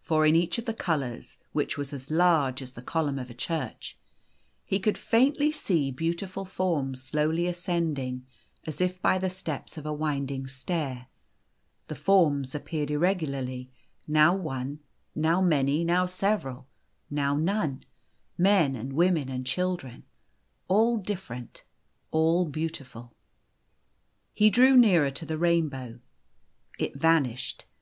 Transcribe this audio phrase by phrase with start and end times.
[0.00, 3.28] For in each of the colours, which was as laro;e as the column ~ of
[3.28, 3.98] a church,
[4.64, 8.24] he could faintly see beautiful forms slowly ascending
[8.64, 11.08] as if by the steps of a winding stair.
[11.88, 13.70] The forms appeared irregularly
[14.06, 14.78] now one,
[15.14, 16.66] now many, now several,
[17.10, 17.84] now none
[18.38, 20.04] men and women and children
[20.68, 21.62] all different,
[22.10, 23.14] all beautiful.
[24.32, 26.00] He drew nearer to the rainbow.
[26.78, 27.66] It vanished.